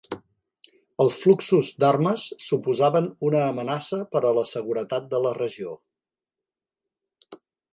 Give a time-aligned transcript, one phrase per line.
[1.03, 5.77] Els fluxos d'armes suposaven una amenaça per a la seguretat de la regió.